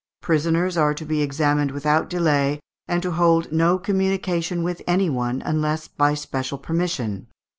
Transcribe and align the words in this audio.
Prisoners 0.19 0.77
are 0.77 0.95
to 0.95 1.05
be 1.05 1.21
examined 1.21 1.69
without 1.69 2.09
delay, 2.09 2.59
and 2.87 3.03
to 3.03 3.11
hold 3.11 3.51
no 3.51 3.77
communication 3.77 4.63
with 4.63 4.81
any 4.87 5.11
one, 5.11 5.43
unless 5.45 5.87
by 5.87 6.15
special 6.15 6.57
permission. 6.57 7.27